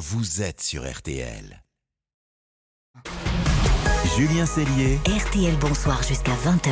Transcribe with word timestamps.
vous 0.00 0.40
êtes 0.40 0.62
sur 0.62 0.90
RTL. 0.90 1.62
Julien 4.16 4.46
Cellier. 4.46 4.98
RTL 5.06 5.54
Bonsoir 5.60 6.02
jusqu'à 6.02 6.32
20h. 6.32 6.70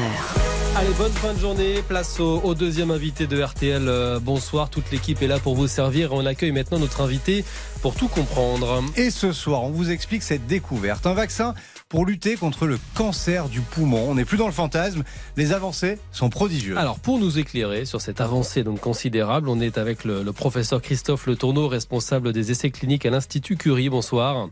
Allez, 0.76 0.94
bonne 0.96 1.12
fin 1.12 1.34
de 1.34 1.38
journée. 1.38 1.82
Place 1.82 2.20
au, 2.20 2.40
au 2.40 2.54
deuxième 2.54 2.90
invité 2.90 3.26
de 3.26 3.42
RTL. 3.42 3.86
Euh, 3.86 4.18
bonsoir, 4.18 4.70
toute 4.70 4.90
l'équipe 4.90 5.20
est 5.20 5.26
là 5.26 5.38
pour 5.38 5.56
vous 5.56 5.68
servir. 5.68 6.14
On 6.14 6.24
accueille 6.24 6.52
maintenant 6.52 6.78
notre 6.78 7.02
invité 7.02 7.44
pour 7.82 7.94
tout 7.94 8.08
comprendre. 8.08 8.82
Et 8.96 9.10
ce 9.10 9.32
soir, 9.32 9.62
on 9.62 9.70
vous 9.72 9.90
explique 9.90 10.22
cette 10.22 10.46
découverte. 10.46 11.06
Un 11.06 11.12
vaccin 11.12 11.52
pour 11.88 12.04
lutter 12.04 12.36
contre 12.36 12.66
le 12.66 12.78
cancer 12.94 13.48
du 13.48 13.60
poumon. 13.60 14.10
On 14.10 14.14
n'est 14.14 14.26
plus 14.26 14.36
dans 14.36 14.46
le 14.46 14.52
fantasme. 14.52 15.04
Les 15.36 15.52
avancées 15.52 15.98
sont 16.12 16.28
prodigieuses. 16.28 16.76
Alors, 16.76 16.98
pour 16.98 17.18
nous 17.18 17.38
éclairer 17.38 17.86
sur 17.86 18.00
cette 18.00 18.20
avancée 18.20 18.62
donc 18.62 18.80
considérable, 18.80 19.48
on 19.48 19.58
est 19.60 19.78
avec 19.78 20.04
le, 20.04 20.22
le 20.22 20.32
professeur 20.32 20.82
Christophe 20.82 21.26
Le 21.26 21.36
Tourneau, 21.36 21.66
responsable 21.66 22.32
des 22.32 22.50
essais 22.50 22.70
cliniques 22.70 23.06
à 23.06 23.10
l'Institut 23.10 23.56
Curie. 23.56 23.88
Bonsoir. 23.88 24.48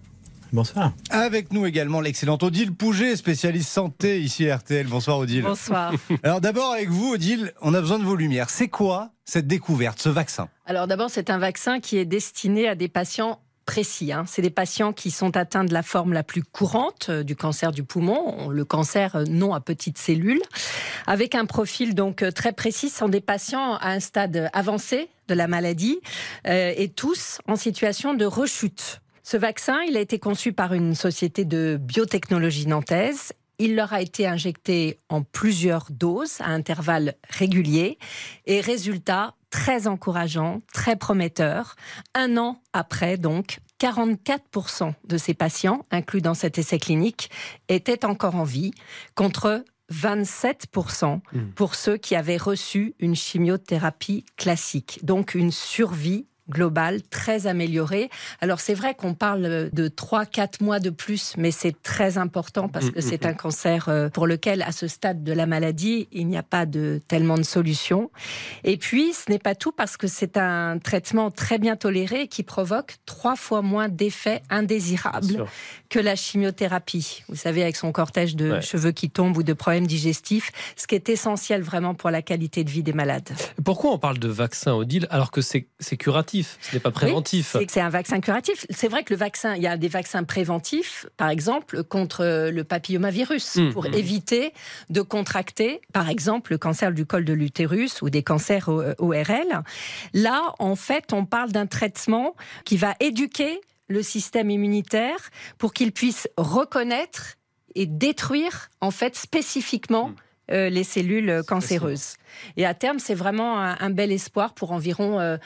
Bonsoir. 0.52 0.92
Avec 1.10 1.52
nous 1.52 1.66
également 1.66 2.00
l'excellente 2.00 2.42
Odile 2.42 2.72
Pouget, 2.72 3.16
spécialiste 3.16 3.68
santé 3.68 4.20
ici 4.20 4.48
à 4.48 4.56
RTL. 4.56 4.86
Bonsoir 4.86 5.18
Odile. 5.18 5.42
Bonsoir. 5.42 5.92
Alors 6.22 6.40
d'abord 6.40 6.72
avec 6.72 6.88
vous 6.88 7.12
Odile, 7.12 7.52
on 7.60 7.74
a 7.74 7.80
besoin 7.80 7.98
de 7.98 8.04
vos 8.04 8.16
lumières. 8.16 8.48
C'est 8.48 8.68
quoi 8.68 9.10
cette 9.24 9.46
découverte, 9.46 10.00
ce 10.00 10.08
vaccin? 10.08 10.48
Alors 10.64 10.86
d'abord, 10.86 11.10
c'est 11.10 11.30
un 11.30 11.38
vaccin 11.38 11.80
qui 11.80 11.98
est 11.98 12.04
destiné 12.04 12.68
à 12.68 12.76
des 12.76 12.88
patients 12.88 13.40
précis. 13.66 14.12
Hein. 14.12 14.24
C'est 14.26 14.40
des 14.40 14.50
patients 14.50 14.92
qui 14.92 15.10
sont 15.10 15.36
atteints 15.36 15.64
de 15.64 15.74
la 15.74 15.82
forme 15.82 16.12
la 16.12 16.22
plus 16.22 16.42
courante 16.42 17.08
euh, 17.10 17.22
du 17.22 17.36
cancer 17.36 17.72
du 17.72 17.82
poumon, 17.82 18.48
le 18.48 18.64
cancer 18.64 19.16
euh, 19.16 19.24
non 19.28 19.52
à 19.52 19.60
petites 19.60 19.98
cellules, 19.98 20.40
avec 21.06 21.34
un 21.34 21.44
profil 21.44 21.94
donc 21.94 22.22
euh, 22.22 22.30
très 22.30 22.52
précis. 22.52 22.88
Ce 22.88 22.98
sont 22.98 23.08
des 23.08 23.20
patients 23.20 23.74
à 23.74 23.90
un 23.90 24.00
stade 24.00 24.48
avancé 24.54 25.10
de 25.28 25.34
la 25.34 25.48
maladie 25.48 25.98
et 26.44 26.88
tous 26.94 27.38
en 27.48 27.56
situation 27.56 28.14
de 28.14 28.24
rechute. 28.24 29.00
Ce 29.24 29.36
vaccin, 29.36 29.80
il 29.88 29.96
a 29.96 30.00
été 30.00 30.20
conçu 30.20 30.52
par 30.52 30.72
une 30.72 30.94
société 30.94 31.44
de 31.44 31.80
biotechnologie 31.80 32.68
nantaise. 32.68 33.32
Il 33.58 33.74
leur 33.74 33.92
a 33.92 34.00
été 34.00 34.28
injecté 34.28 35.00
en 35.08 35.22
plusieurs 35.22 35.86
doses 35.90 36.36
à 36.40 36.50
intervalles 36.50 37.14
réguliers 37.28 37.98
et 38.46 38.60
résultat 38.60 39.34
très 39.56 39.86
encourageant, 39.86 40.60
très 40.74 40.96
prometteur. 40.96 41.76
Un 42.14 42.36
an 42.36 42.60
après, 42.74 43.16
donc, 43.16 43.60
44% 43.80 44.92
de 45.08 45.16
ces 45.16 45.32
patients, 45.32 45.86
inclus 45.90 46.20
dans 46.20 46.34
cet 46.34 46.58
essai 46.58 46.78
clinique, 46.78 47.30
étaient 47.68 48.04
encore 48.04 48.34
en 48.34 48.44
vie, 48.44 48.72
contre 49.14 49.64
27% 49.90 51.20
pour 51.54 51.74
ceux 51.74 51.96
qui 51.96 52.14
avaient 52.14 52.36
reçu 52.36 52.94
une 52.98 53.16
chimiothérapie 53.16 54.26
classique. 54.36 55.00
Donc 55.04 55.34
une 55.34 55.52
survie 55.52 56.26
globale 56.50 57.02
très 57.02 57.46
améliorée. 57.46 58.10
Alors 58.40 58.60
c'est 58.60 58.74
vrai 58.74 58.94
qu'on 58.94 59.14
parle 59.14 59.70
de 59.72 59.88
3-4 59.88 60.62
mois 60.62 60.78
de 60.80 60.90
plus, 60.90 61.34
mais 61.36 61.50
c'est 61.50 61.80
très 61.82 62.18
important 62.18 62.68
parce 62.68 62.90
que 62.90 63.00
c'est 63.00 63.26
un 63.26 63.34
cancer 63.34 63.88
euh, 63.88 64.08
pour 64.08 64.26
lequel, 64.26 64.62
à 64.62 64.72
ce 64.72 64.86
stade 64.88 65.24
de 65.24 65.32
la 65.32 65.46
maladie, 65.46 66.08
il 66.12 66.26
n'y 66.28 66.36
a 66.36 66.42
pas 66.42 66.66
de 66.66 67.00
tellement 67.08 67.36
de 67.36 67.42
solutions. 67.42 68.10
Et 68.64 68.76
puis, 68.76 69.12
ce 69.12 69.30
n'est 69.30 69.38
pas 69.38 69.54
tout 69.54 69.72
parce 69.72 69.96
que 69.96 70.06
c'est 70.06 70.36
un 70.36 70.78
traitement 70.78 71.30
très 71.30 71.58
bien 71.58 71.76
toléré 71.76 72.28
qui 72.28 72.42
provoque 72.42 72.96
trois 73.06 73.36
fois 73.36 73.62
moins 73.62 73.88
d'effets 73.88 74.42
indésirables 74.50 75.44
que 75.88 75.98
la 75.98 76.16
chimiothérapie. 76.16 77.22
Vous 77.28 77.36
savez, 77.36 77.62
avec 77.62 77.76
son 77.76 77.92
cortège 77.92 78.36
de 78.36 78.46
Ouais. 78.46 78.60
cheveux 78.62 78.92
qui 78.92 79.10
tombent 79.10 79.36
ou 79.36 79.42
de 79.42 79.52
problèmes 79.52 79.86
digestifs, 79.86 80.52
ce 80.76 80.86
qui 80.86 80.94
est 80.94 81.08
essentiel 81.08 81.62
vraiment 81.62 81.94
pour 81.94 82.10
la 82.10 82.22
qualité 82.22 82.62
de 82.64 82.70
vie 82.70 82.82
des 82.84 82.92
malades. 82.92 83.30
Pourquoi 83.64 83.92
on 83.92 83.98
parle 83.98 84.18
de 84.18 84.28
vaccin, 84.28 84.72
Odile, 84.74 85.06
alors 85.10 85.30
que 85.32 85.40
c'est 85.40 85.66
c'est 85.80 85.96
curatif, 86.44 86.58
ce 86.60 86.76
n'est 86.76 86.80
pas 86.80 86.90
préventif 86.90 87.56
Oui, 87.58 87.66
c'est 87.68 87.80
un 87.80 87.88
vaccin 87.88 88.20
curatif. 88.20 88.66
C'est 88.70 88.88
vrai 88.88 89.02
que 89.02 89.12
le 89.12 89.18
vaccin, 89.18 89.54
il 89.54 89.62
y 89.62 89.66
a 89.66 89.76
des 89.76 89.88
vaccins 89.88 90.24
préventifs, 90.24 91.06
par 91.16 91.30
exemple, 91.30 91.82
contre 91.84 92.50
le 92.50 92.64
papillomavirus, 92.64 93.56
Mmh, 93.56 93.72
pour 93.72 93.84
mmh. 93.84 93.94
éviter 93.94 94.52
de 94.90 95.00
contracter, 95.00 95.80
par 95.92 96.08
exemple, 96.08 96.52
le 96.52 96.58
cancer 96.58 96.92
du 96.92 97.06
col 97.06 97.24
de 97.24 97.32
l'utérus 97.32 98.02
ou 98.02 98.10
des 98.10 98.22
cancers 98.22 98.68
ORL. 98.68 99.62
Là, 100.12 100.54
en 100.58 100.76
fait, 100.76 101.12
on 101.12 101.24
parle 101.24 101.52
d'un 101.52 101.66
traitement 101.66 102.34
qui 102.64 102.76
va 102.76 102.94
éduquer 103.00 103.60
le 103.88 104.02
système 104.02 104.50
immunitaire 104.50 105.30
pour 105.58 105.72
qu'il 105.72 105.92
puisse 105.92 106.28
reconnaître 106.36 107.36
et 107.74 107.86
détruire, 107.86 108.70
en 108.80 108.90
fait, 108.90 109.16
spécifiquement 109.16 110.12
Mmh. 110.48 110.52
euh, 110.52 110.68
les 110.68 110.84
cellules 110.84 111.42
cancéreuses. 111.46 112.14
Et 112.56 112.66
à 112.66 112.74
terme, 112.74 113.00
c'est 113.00 113.14
vraiment 113.14 113.60
un, 113.60 113.76
un 113.80 113.90
bel 113.90 114.12
espoir 114.12 114.54
pour 114.54 114.70
environ 114.70 115.18
euh, 115.18 115.22
euh, 115.34 115.38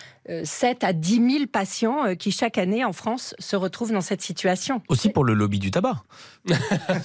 7 0.44 0.84
à 0.84 0.92
10 0.92 1.30
000 1.32 1.46
patients 1.46 2.04
euh, 2.06 2.14
qui, 2.14 2.30
chaque 2.32 2.58
année, 2.58 2.84
en 2.84 2.92
France, 2.92 3.34
se 3.38 3.56
retrouvent 3.56 3.92
dans 3.92 4.00
cette 4.00 4.22
situation. 4.22 4.82
Aussi 4.88 5.08
pour 5.10 5.24
le 5.24 5.34
lobby 5.34 5.58
du 5.58 5.70
tabac. 5.70 6.02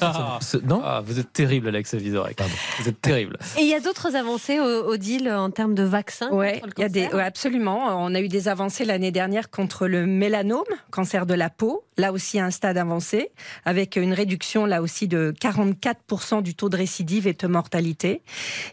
Ah, 0.02 0.40
non 0.64 0.82
ah, 0.84 1.02
vous 1.06 1.20
êtes 1.20 1.34
terrible, 1.34 1.68
Alex 1.68 1.94
Vizorek. 1.96 2.40
Vous 2.80 2.88
êtes 2.88 3.02
terrible. 3.02 3.38
Et 3.58 3.62
il 3.64 3.68
y 3.68 3.74
a 3.74 3.80
d'autres 3.82 4.16
avancées, 4.16 4.60
O- 4.60 4.88
Odile, 4.90 5.30
en 5.30 5.50
termes 5.52 5.76
de 5.76 5.84
vaccins 5.84 6.30
Ouais, 6.32 6.60
contre 6.62 6.68
le 6.68 6.74
il 6.78 6.82
y 6.82 6.86
a 6.86 6.90
des, 6.90 7.02
cancer 7.04 7.18
ouais, 7.18 7.24
absolument. 7.24 8.04
On 8.06 8.16
a 8.16 8.22
eu 8.22 8.28
des 8.30 8.48
avancées 8.48 8.86
l'année 8.86 9.12
dernière 9.12 9.50
contre 9.50 9.88
le 9.88 10.06
mélanome, 10.06 10.64
cancer 10.92 11.26
de 11.26 11.34
la 11.34 11.50
peau, 11.50 11.84
là 11.98 12.12
aussi 12.14 12.40
à 12.40 12.46
un 12.46 12.52
stade 12.52 12.78
avancé, 12.78 13.32
avec 13.66 13.96
une 13.98 14.14
réduction 14.14 14.66
là 14.66 14.82
aussi 14.82 15.08
de 15.08 15.34
44% 15.42 16.42
du 16.42 16.56
taux 16.56 16.70
de 16.70 16.78
récidive 16.78 17.28
et 17.28 17.34
de 17.34 17.48
mortalité. 17.48 18.22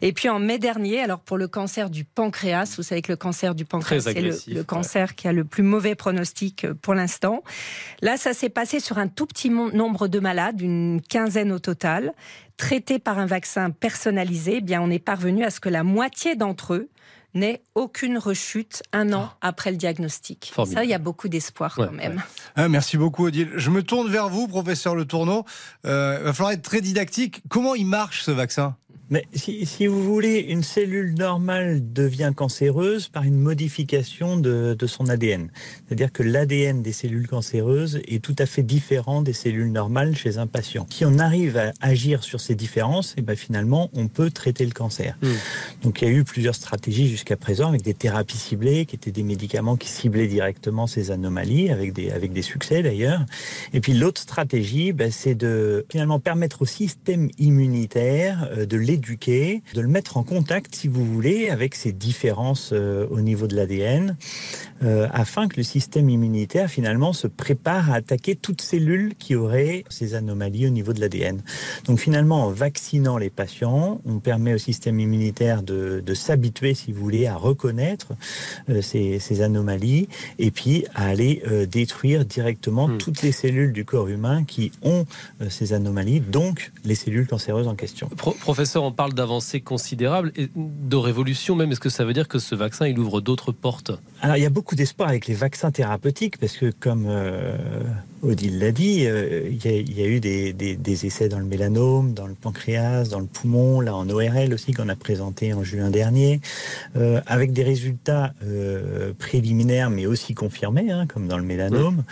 Et 0.00 0.12
puis 0.12 0.28
en 0.28 0.38
mai 0.38 0.58
dernier, 0.58 1.00
alors 1.00 1.20
pour 1.20 1.38
le 1.38 1.48
cancer 1.48 1.90
du 1.90 2.04
pancréas, 2.04 2.74
vous 2.76 2.82
savez 2.82 3.02
que 3.02 3.12
le 3.12 3.16
cancer 3.16 3.54
du 3.54 3.64
pancréas, 3.64 4.00
Très 4.02 4.12
c'est 4.14 4.20
le, 4.20 4.36
le 4.48 4.60
ouais. 4.60 4.64
cancer 4.64 5.14
qui 5.14 5.28
a 5.28 5.32
le 5.32 5.44
plus 5.44 5.62
mauvais 5.62 5.94
pronostic 5.94 6.64
euh, 6.64 6.74
pour 6.74 6.94
l'instant. 6.94 7.42
Là, 8.00 8.16
ça 8.16 8.32
s'est 8.32 8.48
passé 8.48 8.80
sur 8.80 8.98
un 8.98 9.08
tout 9.08 9.26
petit 9.26 9.50
nombre 9.50 10.08
de 10.08 10.20
malades, 10.20 10.60
une 10.60 11.00
quinzaine 11.08 11.52
au 11.52 11.58
total, 11.58 12.12
traités 12.56 12.98
par 12.98 13.18
un 13.18 13.26
vaccin 13.26 13.70
personnalisé. 13.70 14.56
Eh 14.56 14.60
bien, 14.60 14.80
on 14.82 14.90
est 14.90 14.98
parvenu 14.98 15.44
à 15.44 15.50
ce 15.50 15.60
que 15.60 15.68
la 15.68 15.82
moitié 15.82 16.36
d'entre 16.36 16.74
eux 16.74 16.88
n'aient 17.34 17.62
aucune 17.74 18.18
rechute 18.18 18.82
un 18.92 19.12
an 19.12 19.30
après 19.40 19.70
le 19.70 19.76
diagnostic. 19.76 20.48
Ah. 20.50 20.54
Formidable. 20.56 20.80
Ça, 20.80 20.84
il 20.84 20.90
y 20.90 20.94
a 20.94 20.98
beaucoup 20.98 21.28
d'espoir 21.28 21.78
Ouais, 21.78 21.86
quand 21.86 21.92
même. 21.92 22.22
Ah, 22.56 22.68
Merci 22.68 22.96
beaucoup 22.96 23.26
Odile. 23.26 23.50
Je 23.56 23.70
me 23.70 23.82
tourne 23.82 24.10
vers 24.10 24.28
vous, 24.28 24.48
professeur 24.48 24.94
Le 24.94 25.04
Tourneau. 25.04 25.44
Euh, 25.86 26.18
il 26.20 26.24
va 26.24 26.32
falloir 26.32 26.52
être 26.52 26.62
très 26.62 26.80
didactique. 26.80 27.42
Comment 27.48 27.74
il 27.74 27.86
marche 27.86 28.22
ce 28.22 28.30
vaccin? 28.30 28.76
Mais 29.12 29.26
si, 29.34 29.66
si 29.66 29.86
vous 29.86 30.02
voulez, 30.02 30.38
une 30.38 30.62
cellule 30.62 31.12
normale 31.12 31.92
devient 31.92 32.32
cancéreuse 32.34 33.08
par 33.08 33.24
une 33.24 33.38
modification 33.38 34.38
de, 34.38 34.72
de 34.72 34.86
son 34.86 35.10
ADN. 35.10 35.50
C'est-à-dire 35.86 36.10
que 36.10 36.22
l'ADN 36.22 36.80
des 36.80 36.92
cellules 36.92 37.28
cancéreuses 37.28 38.00
est 38.08 38.24
tout 38.24 38.34
à 38.38 38.46
fait 38.46 38.62
différent 38.62 39.20
des 39.20 39.34
cellules 39.34 39.70
normales 39.70 40.16
chez 40.16 40.38
un 40.38 40.46
patient. 40.46 40.86
Si 40.88 41.04
on 41.04 41.18
arrive 41.18 41.58
à 41.58 41.72
agir 41.82 42.24
sur 42.24 42.40
ces 42.40 42.54
différences, 42.54 43.12
et 43.18 43.20
ben 43.20 43.36
finalement, 43.36 43.90
on 43.92 44.08
peut 44.08 44.30
traiter 44.30 44.64
le 44.64 44.70
cancer. 44.70 45.18
Mm. 45.20 45.28
Donc 45.82 46.00
il 46.00 46.08
y 46.08 46.10
a 46.10 46.14
eu 46.14 46.24
plusieurs 46.24 46.54
stratégies 46.54 47.08
jusqu'à 47.08 47.36
présent 47.36 47.68
avec 47.68 47.82
des 47.82 47.92
thérapies 47.92 48.38
ciblées, 48.38 48.86
qui 48.86 48.96
étaient 48.96 49.12
des 49.12 49.24
médicaments 49.24 49.76
qui 49.76 49.90
ciblaient 49.90 50.26
directement 50.26 50.86
ces 50.86 51.10
anomalies, 51.10 51.68
avec 51.68 51.92
des, 51.92 52.10
avec 52.10 52.32
des 52.32 52.40
succès 52.40 52.82
d'ailleurs. 52.82 53.26
Et 53.74 53.80
puis 53.80 53.92
l'autre 53.92 54.22
stratégie, 54.22 54.94
ben, 54.94 55.10
c'est 55.12 55.34
de 55.34 55.84
finalement 55.90 56.18
permettre 56.18 56.62
au 56.62 56.66
système 56.66 57.28
immunitaire 57.36 58.48
euh, 58.56 58.64
de 58.64 58.78
de 59.74 59.80
le 59.80 59.88
mettre 59.88 60.16
en 60.16 60.22
contact, 60.22 60.74
si 60.74 60.88
vous 60.88 61.04
voulez, 61.04 61.50
avec 61.50 61.74
ces 61.74 61.92
différences 61.92 62.70
euh, 62.72 63.06
au 63.10 63.20
niveau 63.20 63.46
de 63.46 63.56
l'ADN, 63.56 64.16
euh, 64.82 65.08
afin 65.12 65.48
que 65.48 65.56
le 65.56 65.62
système 65.62 66.08
immunitaire 66.10 66.68
finalement 66.70 67.12
se 67.12 67.26
prépare 67.26 67.90
à 67.90 67.96
attaquer 67.96 68.34
toute 68.36 68.60
cellule 68.62 69.14
qui 69.18 69.34
aurait 69.36 69.84
ces 69.88 70.14
anomalies 70.14 70.66
au 70.66 70.70
niveau 70.70 70.92
de 70.92 71.00
l'ADN. 71.00 71.42
Donc 71.86 71.98
finalement, 71.98 72.46
en 72.46 72.50
vaccinant 72.50 73.18
les 73.18 73.30
patients, 73.30 74.00
on 74.04 74.18
permet 74.18 74.54
au 74.54 74.58
système 74.58 74.98
immunitaire 75.00 75.62
de, 75.62 76.02
de 76.04 76.14
s'habituer, 76.14 76.74
si 76.74 76.92
vous 76.92 77.00
voulez, 77.02 77.26
à 77.26 77.36
reconnaître 77.36 78.08
euh, 78.68 78.82
ces, 78.82 79.18
ces 79.18 79.42
anomalies 79.42 80.08
et 80.38 80.50
puis 80.50 80.84
à 80.94 81.06
aller 81.06 81.42
euh, 81.46 81.66
détruire 81.66 82.24
directement 82.24 82.72
Hmm. 82.88 82.98
toutes 82.98 83.22
les 83.22 83.32
cellules 83.32 83.72
du 83.72 83.84
corps 83.84 84.08
humain 84.08 84.44
qui 84.44 84.72
ont 84.82 85.04
ces 85.48 85.72
anomalies, 85.72 86.20
donc 86.20 86.72
les 86.84 86.94
cellules 86.94 87.26
cancéreuses 87.26 87.68
en 87.68 87.74
question. 87.74 88.08
Pro- 88.16 88.32
professeur, 88.40 88.82
on 88.82 88.92
parle 88.92 89.12
d'avancées 89.14 89.60
considérables 89.60 90.32
et 90.36 90.48
de 90.56 90.96
révolution 90.96 91.54
même. 91.54 91.70
Est-ce 91.70 91.80
que 91.80 91.90
ça 91.90 92.04
veut 92.04 92.12
dire 92.12 92.28
que 92.28 92.38
ce 92.38 92.54
vaccin, 92.54 92.86
il 92.86 92.98
ouvre 92.98 93.20
d'autres 93.20 93.52
portes? 93.52 93.92
Alors 94.20 94.36
il 94.36 94.42
y 94.42 94.46
a 94.46 94.50
beaucoup 94.50 94.71
d'espoir 94.76 95.08
avec 95.08 95.26
les 95.26 95.34
vaccins 95.34 95.70
thérapeutiques 95.70 96.38
parce 96.38 96.56
que 96.56 96.70
comme 96.80 97.06
euh, 97.08 97.56
Odile 98.22 98.58
l'a 98.58 98.70
dit, 98.72 99.06
euh, 99.06 99.48
il, 99.50 99.64
y 99.64 99.68
a, 99.68 99.72
il 99.72 99.98
y 99.98 100.02
a 100.02 100.06
eu 100.06 100.20
des, 100.20 100.52
des- 100.52 100.76
des 100.76 101.06
essais 101.06 101.28
dans 101.28 101.38
le 101.38 101.44
mélanome, 101.44 102.12
dans 102.14 102.26
le 102.26 102.34
pancréas, 102.34 103.04
dans 103.08 103.18
le 103.20 103.26
poumon, 103.26 103.80
là 103.80 103.94
en 103.96 104.08
ORL 104.08 104.52
aussi 104.54 104.72
qu'on 104.72 104.88
a 104.88 104.94
présenté 104.96 105.52
en 105.54 105.64
juin 105.64 105.90
dernier, 105.90 106.40
euh, 106.96 107.20
avec 107.26 107.52
des 107.52 107.62
résultats 107.64 108.32
préliminaires 109.18 109.90
mais 109.90 110.06
aussi 110.06 110.34
confirmés, 110.34 110.90
hein, 110.90 111.06
comme 111.06 111.26
dans 111.28 111.38
le 111.38 111.44
mélanome. 111.44 112.04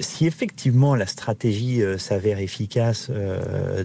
Si 0.00 0.26
effectivement 0.26 0.94
la 0.94 1.06
stratégie 1.06 1.82
s'avère 1.98 2.38
efficace 2.38 3.10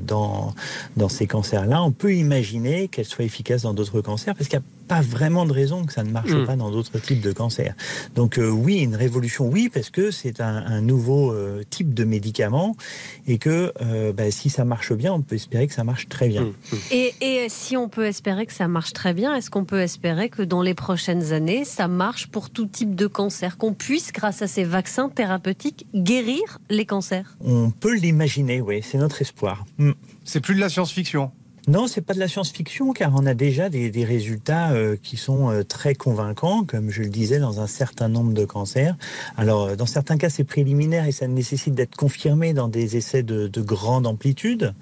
dans, 0.05 0.53
dans 0.97 1.09
ces 1.09 1.27
cancers-là, 1.27 1.81
on 1.83 1.91
peut 1.91 2.13
imaginer 2.15 2.87
qu'elle 2.87 3.05
soit 3.05 3.25
efficace 3.25 3.63
dans 3.63 3.73
d'autres 3.73 4.01
cancers 4.01 4.35
parce 4.35 4.47
qu'il 4.49 4.59
y 4.59 4.61
a 4.61 4.65
pas 4.89 5.01
vraiment 5.01 5.45
de 5.45 5.53
raison 5.53 5.85
que 5.85 5.93
ça 5.93 6.03
ne 6.03 6.09
marche 6.11 6.31
Mm. 6.31 6.45
pas 6.45 6.55
dans 6.57 6.71
d'autres 6.71 6.99
types 6.99 7.21
de 7.21 7.31
cancers. 7.31 7.75
Donc 8.15 8.37
euh, 8.37 8.49
oui, 8.49 8.79
une 8.79 8.95
révolution, 8.95 9.47
oui, 9.47 9.69
parce 9.73 9.89
que 9.89 10.11
c'est 10.11 10.41
un, 10.41 10.57
un 10.65 10.81
nouveau 10.81 11.31
euh, 11.31 11.63
type 11.69 11.93
de 11.93 12.03
médicament 12.03 12.75
et 13.27 13.37
que 13.37 13.71
euh, 13.81 14.11
bah, 14.11 14.31
si 14.31 14.49
ça 14.49 14.65
marche 14.65 14.91
bien, 14.93 15.13
on 15.13 15.21
peut 15.21 15.35
espérer 15.35 15.67
que 15.67 15.73
ça 15.73 15.83
marche 15.83 16.09
très 16.09 16.27
bien. 16.27 16.41
Hum, 16.41 16.53
hum. 16.73 16.79
Et, 16.91 17.13
et 17.21 17.47
si 17.49 17.77
on 17.77 17.87
peut 17.87 18.05
espérer 18.05 18.45
que 18.47 18.53
ça 18.53 18.67
marche 18.67 18.91
très 18.93 19.13
bien, 19.13 19.35
est-ce 19.35 19.49
qu'on 19.49 19.63
peut 19.63 19.79
espérer 19.81 20.29
que 20.29 20.41
dans 20.41 20.63
les 20.63 20.73
prochaines 20.73 21.31
années, 21.33 21.63
ça 21.65 21.87
marche 21.87 22.27
pour 22.27 22.49
tout 22.49 22.65
type 22.65 22.95
de 22.95 23.07
cancer, 23.07 23.57
qu'on 23.57 23.73
puisse, 23.73 24.11
grâce 24.11 24.41
à 24.41 24.47
ces 24.47 24.63
vaccins 24.63 25.09
thérapeutiques, 25.09 25.85
guérir 25.93 26.59
les 26.71 26.85
cancers? 26.85 27.37
On 27.41 27.69
peut 27.69 27.95
l'imaginer, 27.95 28.59
oui, 28.59 28.81
c'est 28.83 28.97
notre 28.97 29.21
espoir. 29.21 29.65
C'est 30.25 30.39
plus 30.41 30.55
de 30.55 30.59
la 30.59 30.69
science-fiction. 30.69 31.31
Non, 31.67 31.87
c'est 31.87 32.01
pas 32.01 32.13
de 32.13 32.19
la 32.19 32.27
science-fiction, 32.27 32.93
car 32.93 33.11
on 33.15 33.25
a 33.25 33.33
déjà 33.33 33.69
des, 33.69 33.89
des 33.91 34.03
résultats 34.05 34.71
euh, 34.71 34.95
qui 35.01 35.17
sont 35.17 35.49
euh, 35.51 35.63
très 35.63 35.93
convaincants, 35.93 36.63
comme 36.63 36.89
je 36.89 37.01
le 37.03 37.09
disais, 37.09 37.39
dans 37.39 37.59
un 37.59 37.67
certain 37.67 38.07
nombre 38.09 38.33
de 38.33 38.45
cancers. 38.45 38.95
Alors, 39.37 39.63
euh, 39.65 39.75
dans 39.75 39.85
certains 39.85 40.17
cas, 40.17 40.29
c'est 40.29 40.43
préliminaire 40.43 41.05
et 41.05 41.11
ça 41.11 41.27
nécessite 41.27 41.75
d'être 41.75 41.95
confirmé 41.95 42.53
dans 42.53 42.67
des 42.67 42.97
essais 42.97 43.23
de, 43.23 43.47
de 43.47 43.61
grande 43.61 44.07
amplitude. 44.07 44.73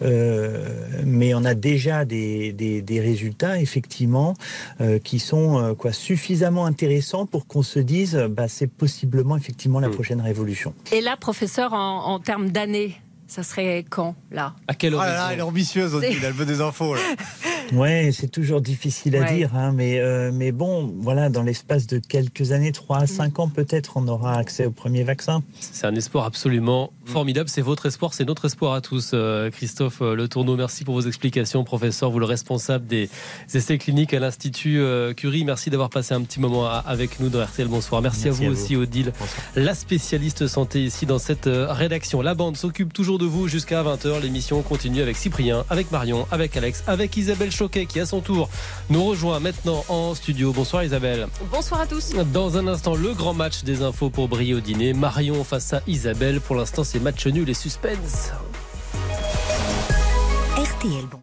Euh, 0.00 1.02
mais 1.04 1.34
on 1.34 1.44
a 1.44 1.54
déjà 1.54 2.04
des, 2.04 2.52
des- 2.52 2.82
des 2.82 3.00
résultats, 3.00 3.58
effectivement, 3.60 4.34
euh, 4.80 4.98
qui 4.98 5.18
sont 5.18 5.58
euh, 5.58 5.74
quoi, 5.74 5.92
suffisamment 5.92 6.64
intéressants 6.66 7.26
pour 7.26 7.46
qu'on 7.46 7.62
se 7.62 7.78
dise, 7.78 8.16
bah, 8.30 8.48
c'est 8.48 8.66
possiblement, 8.70 9.36
effectivement, 9.36 9.80
la 9.80 9.88
Mm. 9.88 9.94
prochaine 9.94 10.20
révolution. 10.20 10.74
Et 10.92 11.00
là, 11.00 11.16
professeur, 11.16 11.72
en, 11.74 12.06
en 12.06 12.18
termes 12.20 12.50
d'années, 12.50 12.94
ça 13.32 13.42
serait 13.42 13.84
quand, 13.88 14.14
là? 14.30 14.54
À 14.68 14.74
quelle 14.74 14.94
Oh 14.94 14.98
heure 14.98 15.06
là 15.06 15.14
là, 15.14 15.28
elle 15.32 15.38
est 15.38 15.42
ambitieuse, 15.42 15.94
Odile, 15.94 16.22
elle 16.22 16.32
veut 16.34 16.44
des 16.44 16.60
infos. 16.60 16.94
là. 16.94 17.00
Ouais, 17.72 18.10
c'est 18.12 18.28
toujours 18.30 18.60
difficile 18.60 19.16
à 19.16 19.20
Ouais. 19.20 19.36
dire, 19.36 19.54
hein, 19.54 19.72
mais, 19.74 19.98
euh, 19.98 20.30
mais 20.32 20.52
bon, 20.52 20.92
voilà, 21.00 21.28
dans 21.30 21.42
l'espace 21.42 21.86
de 21.86 21.98
quelques 21.98 22.52
années, 22.52 22.72
3 22.72 22.98
à 22.98 23.06
5 23.06 23.38
ans 23.38 23.48
peut-être, 23.48 23.92
on 23.96 24.06
aura 24.08 24.34
accès 24.36 24.66
au 24.66 24.70
premier 24.70 25.04
vaccin. 25.04 25.42
C'est 25.60 25.86
un 25.86 25.94
espoir 25.94 26.24
absolument 26.24 26.92
formidable. 27.06 27.48
C'est 27.48 27.62
votre 27.62 27.86
espoir, 27.86 28.14
c'est 28.14 28.24
notre 28.24 28.44
espoir 28.46 28.74
à 28.74 28.80
tous. 28.80 29.12
Euh, 29.14 29.50
Christophe 29.50 30.02
euh, 30.02 30.14
Le 30.14 30.28
Tourneau, 30.28 30.56
merci 30.56 30.84
pour 30.84 30.94
vos 30.94 31.00
explications. 31.06 31.64
Professeur, 31.64 32.10
vous 32.10 32.18
le 32.18 32.24
responsable 32.26 32.86
des 32.86 33.08
essais 33.54 33.78
cliniques 33.78 34.12
à 34.14 34.18
l'Institut 34.20 34.80
euh, 34.80 35.14
Curie. 35.14 35.44
Merci 35.44 35.70
d'avoir 35.70 35.88
passé 35.90 36.14
un 36.14 36.22
petit 36.22 36.40
moment 36.40 36.66
à- 36.66 36.82
avec 36.86 37.20
nous 37.20 37.28
dans 37.28 37.42
RTL. 37.42 37.68
Bonsoir. 37.68 38.02
Merci, 38.02 38.24
Merci 38.24 38.28
à 38.28 38.32
vous 38.32 38.50
à 38.50 38.54
vous. 38.54 38.60
aussi, 38.62 38.76
Odile, 38.76 39.12
la 39.56 39.74
spécialiste 39.74 40.46
santé 40.46 40.82
ici 40.84 41.06
dans 41.06 41.18
cette 41.18 41.46
euh, 41.46 41.72
rédaction. 41.72 42.22
La 42.22 42.34
bande 42.34 42.56
s'occupe 42.56 42.92
toujours 42.92 43.18
de 43.18 43.26
vous 43.26 43.48
jusqu'à 43.48 43.82
20h. 43.82 44.20
L'émission 44.20 44.62
continue 44.62 45.00
avec 45.02 45.16
Cyprien, 45.16 45.64
avec 45.70 45.90
Marion, 45.90 46.26
avec 46.30 46.56
Alex, 46.56 46.82
avec 46.86 47.16
Isabelle 47.16 47.50
Choquet 47.52 47.86
qui, 47.86 48.00
à 48.00 48.06
son 48.06 48.20
tour, 48.20 48.48
nous 48.90 49.04
rejoint 49.04 49.40
maintenant 49.40 49.84
en 49.88 50.14
studio. 50.14 50.52
Bonsoir 50.52 50.84
Isabelle. 50.84 51.28
Bonsoir 51.50 51.82
à 51.82 51.86
tous. 51.86 52.12
Dans 52.32 52.56
un 52.58 52.66
instant, 52.66 52.94
le 52.94 53.12
grand 53.14 53.34
match 53.34 53.62
des 53.64 53.82
infos 53.82 54.10
pour 54.10 54.28
briller 54.28 54.54
au 54.54 54.60
dîner. 54.60 54.92
Marion 54.92 55.44
face 55.44 55.72
à 55.72 55.82
Isabelle. 55.86 56.40
Pour 56.40 56.56
l'instant, 56.56 56.84
c'est 56.84 57.00
match 57.00 57.26
nul 57.26 57.48
et 57.48 57.54
suspense. 57.54 58.32
RTL, 60.56 61.06
bon. 61.10 61.20